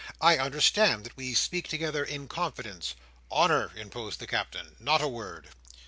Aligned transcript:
I 0.19 0.39
understand 0.39 1.03
that 1.03 1.15
we 1.15 1.35
speak 1.35 1.67
together 1.67 2.03
in 2.03 2.27
confidence. 2.27 2.95
"Honour!" 3.31 3.71
interposed 3.75 4.19
the 4.19 4.25
Captain. 4.25 4.75
"Not 4.79 4.99
a 4.99 5.07
word." 5.07 5.49